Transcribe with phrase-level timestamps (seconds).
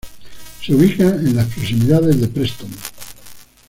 [0.61, 2.71] Se ubica en las proximidades de Preston.